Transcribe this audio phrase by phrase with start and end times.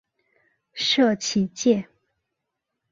[0.73, 1.87] 社企界